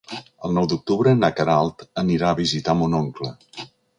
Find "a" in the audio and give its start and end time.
2.31-2.39